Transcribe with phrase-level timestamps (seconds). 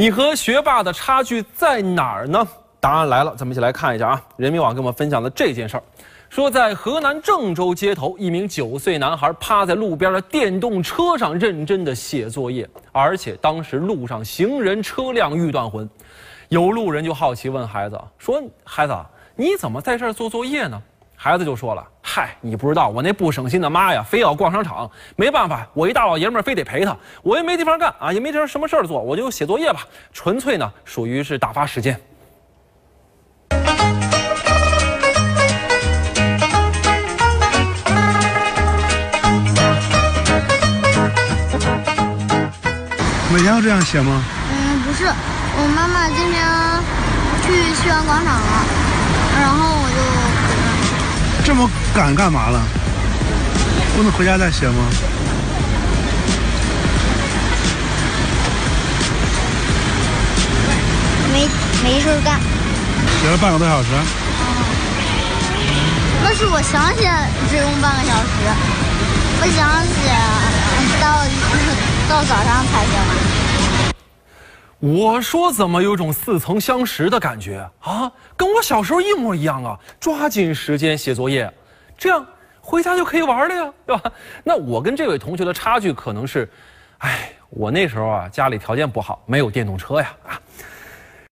[0.00, 2.48] 你和学霸的差距在哪儿呢？
[2.80, 4.22] 答案来了，咱们一起来看一下啊！
[4.38, 5.82] 人民网给我们分享的这件事儿，
[6.30, 15.86] 说在河南郑州街头，一名九岁男孩趴在路边的电动车上认真的写作业，而且当时路上行人车辆欲断魂，
[16.48, 18.96] 有路人就好奇问孩子说：“孩子，
[19.36, 20.80] 你怎么在这儿做作业呢？”
[21.14, 31.96] 孩子就说了：“嗨，你不知道我那不省心的妈呀，非要逛商场，没办法，我一大老爷们儿非得陪她，我也没地方干啊，也没什么事儿做，我就写作业吧，纯粹呢属于是打发时间。”
[43.32, 44.20] 每天都这样写吗？
[44.50, 46.44] 嗯，不是，我妈妈今天
[47.46, 48.66] 去西园广场了，
[49.40, 50.09] 然后我就
[51.42, 52.62] 这么赶干嘛了？
[53.96, 54.74] 不能回家再写吗？
[61.32, 61.48] 没
[61.82, 62.40] 没事干。
[63.20, 63.88] 写了半个多小时。
[66.22, 67.10] 那是我想写
[67.50, 68.28] 只用半个小时，
[69.40, 70.14] 不想写
[71.00, 71.24] 到
[72.08, 73.08] 到早上才写完。
[74.78, 78.10] 我说怎么有种似曾相识的感觉啊？
[78.50, 79.78] 跟我小时候一模一样啊！
[80.00, 81.48] 抓紧时间写作业，
[81.96, 82.26] 这样
[82.60, 84.12] 回家就可以玩了呀，对吧？
[84.42, 86.50] 那我跟这位同学的差距可能是，
[86.98, 90.40] 哎，我那时候啊家里条件不好，没有电动车呀啊。